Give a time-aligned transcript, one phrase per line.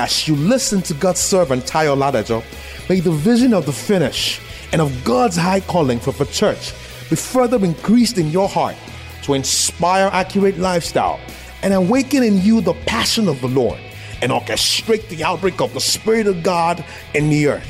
[0.00, 2.44] As you listen to God's servant Tayo Ladajo,
[2.88, 4.40] may the vision of the finish
[4.70, 6.72] and of God's high calling for the church
[7.10, 8.76] be further increased in your heart
[9.22, 11.18] to inspire accurate lifestyle
[11.64, 13.80] and awaken in you the passion of the Lord
[14.22, 16.84] and orchestrate the outbreak of the Spirit of God
[17.14, 17.68] in the earth.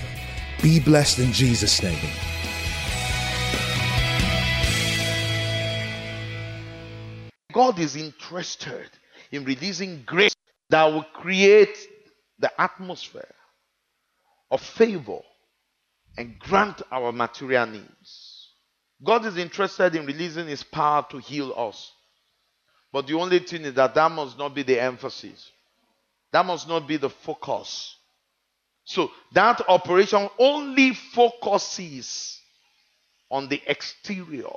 [0.63, 1.97] Be blessed in Jesus' name.
[7.55, 8.91] God is interested
[9.33, 10.37] in releasing grace
[10.69, 11.89] that will create
[12.39, 13.35] the atmosphere
[14.51, 15.21] of favor
[16.17, 18.49] and grant our material needs.
[19.03, 21.93] God is interested in releasing His power to heal us.
[22.93, 25.51] But the only thing is that that must not be the emphasis,
[26.33, 27.95] that must not be the focus.
[28.85, 32.41] So that operation only focuses
[33.31, 34.49] on the exterior,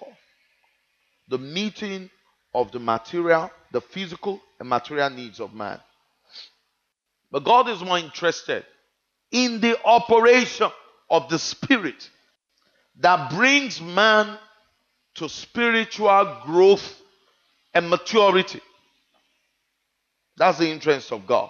[1.28, 2.10] the meeting
[2.54, 5.80] of the material, the physical and material needs of man.
[7.32, 8.66] But God is more interested
[9.32, 10.70] in the operation
[11.10, 12.10] of the Spirit
[13.00, 14.38] that brings man
[15.16, 17.02] to spiritual growth
[17.74, 18.62] and maturity.
[20.38, 21.50] That's the interest of God.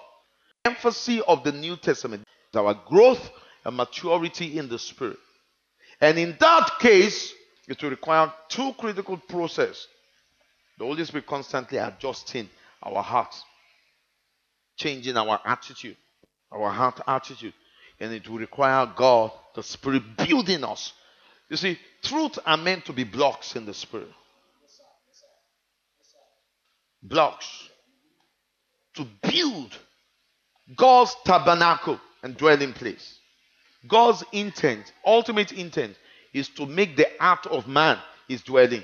[0.64, 3.30] Emphasis of the New Testament our growth
[3.64, 5.16] and maturity in the Spirit.
[6.00, 7.32] And in that case,
[7.68, 9.86] it will require two critical processes.
[10.78, 12.48] The Holy Spirit constantly adjusting
[12.82, 13.44] our hearts
[14.76, 15.96] changing our attitude,
[16.50, 17.54] our heart attitude.
[18.00, 20.92] And it will require God, the Spirit, building us.
[21.48, 24.08] You see, truth are meant to be blocks in the Spirit.
[27.02, 27.68] Blocks.
[28.94, 29.76] To build
[30.76, 33.18] God's tabernacle and dwelling place.
[33.86, 35.96] God's intent, ultimate intent,
[36.32, 38.82] is to make the heart of man his dwelling.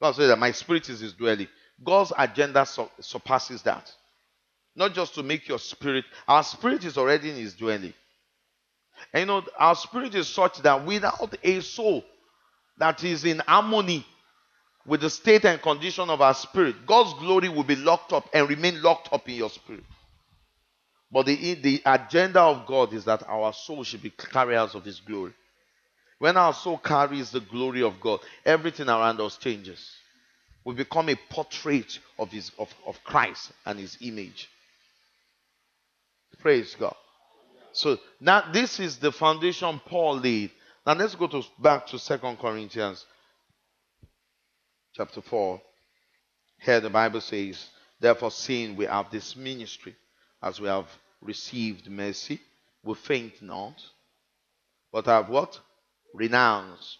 [0.00, 1.48] God says that my spirit is his dwelling.
[1.82, 2.66] God's agenda
[3.00, 3.92] surpasses that.
[4.78, 7.92] Not just to make your spirit, our spirit is already in his dwelling.
[9.12, 12.04] And you know, our spirit is such that without a soul
[12.78, 14.06] that is in harmony
[14.86, 18.48] with the state and condition of our spirit, God's glory will be locked up and
[18.48, 19.82] remain locked up in your spirit.
[21.10, 25.00] But the, the agenda of God is that our soul should be carriers of His
[25.00, 25.32] glory.
[26.20, 29.90] When our soul carries the glory of God, everything around us changes.
[30.64, 34.48] We become a portrait of, his, of, of Christ and His image.
[36.40, 36.94] Praise God.
[37.72, 40.50] So now this is the foundation Paul laid.
[40.86, 43.04] Now let's go to back to Second Corinthians
[44.94, 45.60] chapter 4.
[46.60, 47.68] Here the Bible says,
[48.00, 49.96] Therefore, seeing we have this ministry,
[50.42, 50.86] as we have
[51.20, 52.40] received mercy,
[52.84, 53.74] we faint not,
[54.92, 55.58] but have what?
[56.14, 56.98] Renounced.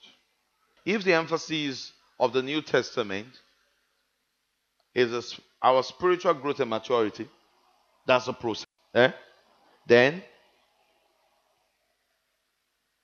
[0.85, 3.29] If the emphasis of the New Testament
[4.95, 7.29] is our spiritual growth and maturity,
[8.07, 8.67] that's a process.
[8.95, 9.13] Eh?
[9.89, 10.23] Then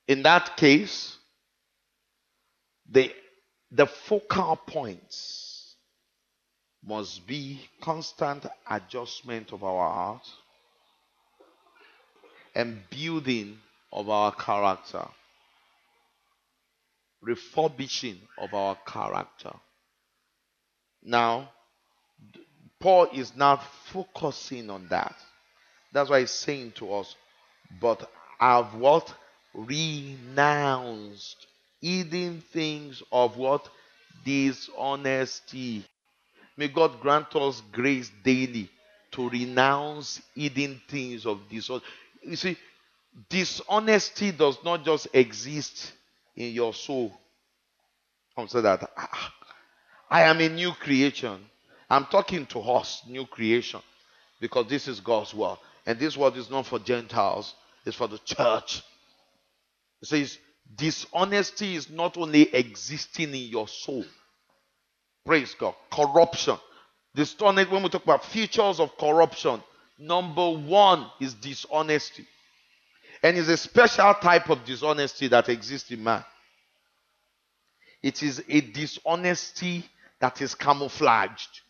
[0.07, 1.17] in that case,
[2.91, 3.11] the,
[3.71, 5.77] the focal points
[6.85, 10.27] must be constant adjustment of our heart
[12.55, 13.59] and building
[13.91, 15.07] of our character,
[17.23, 19.53] refurbishing of our character.
[21.03, 21.51] Now,
[22.79, 25.17] Paul is not focusing on that.
[25.95, 27.15] That's why he's saying to us,
[27.81, 29.15] but have what?
[29.55, 31.47] Renounced.
[31.81, 33.69] Hidden things of what?
[34.25, 35.85] Dishonesty.
[36.57, 38.69] May God grant us grace daily
[39.13, 41.89] to renounce hidden things of dishonesty.
[42.23, 42.57] You see,
[43.29, 45.93] dishonesty does not just exist
[46.37, 47.13] in your soul.
[48.35, 49.35] Come say that ah, ah,
[50.11, 51.39] I am a new creation.
[51.89, 53.81] I'm talking to us, new creation,
[54.41, 55.59] because this is God's word.
[55.87, 58.83] And this word is not for Gentiles, it's for the church.
[60.03, 60.39] It says,
[60.75, 64.05] dishonesty is not only existing in your soul.
[65.25, 65.75] Praise God.
[65.91, 66.57] Corruption.
[67.15, 69.63] Dishonesty, when we talk about features of corruption,
[69.99, 72.27] number one is dishonesty.
[73.23, 76.25] And it's a special type of dishonesty that exists in man.
[78.03, 79.85] It is a dishonesty
[80.21, 81.61] that is camouflaged.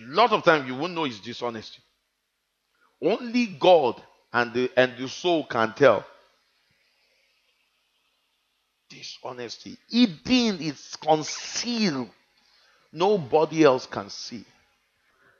[0.00, 1.80] A lot of times you won't know it's dishonesty.
[3.02, 4.02] Only God
[4.32, 6.04] and the, and the soul can tell.
[8.90, 9.76] Dishonesty.
[9.88, 12.10] Hidden is concealed.
[12.92, 14.44] Nobody else can see.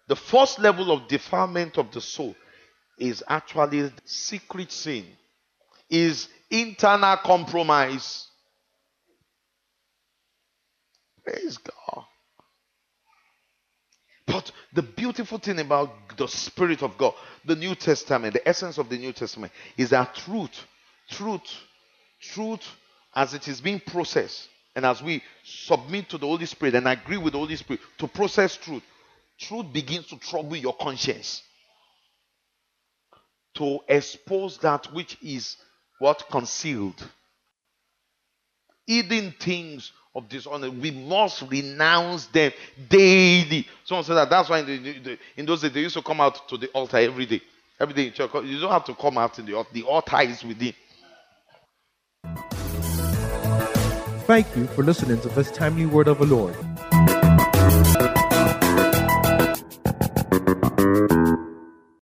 [0.06, 2.34] The first level of defilement of the soul
[2.98, 5.04] is actually secret sin,
[5.90, 8.26] is internal compromise.
[11.24, 12.04] Praise God.
[14.28, 17.14] But the beautiful thing about the Spirit of God,
[17.46, 20.66] the New Testament, the essence of the New Testament, is that truth,
[21.10, 21.50] truth,
[22.20, 22.66] truth,
[23.14, 27.16] as it is being processed, and as we submit to the Holy Spirit and agree
[27.16, 28.82] with the Holy Spirit to process truth,
[29.38, 31.42] truth begins to trouble your conscience.
[33.54, 35.56] To expose that which is
[36.00, 37.02] what concealed.
[38.86, 40.70] Hidden things of dishonor.
[40.70, 42.52] We must renounce them
[42.88, 43.66] daily.
[43.84, 46.48] Someone said that that's why in, the, in those days they used to come out
[46.48, 47.40] to the altar every day.
[47.80, 48.30] Every day in church.
[48.34, 49.70] You don't have to come out in the altar.
[49.72, 50.74] The altar is within.
[54.26, 56.54] Thank you for listening to this timely word of the Lord.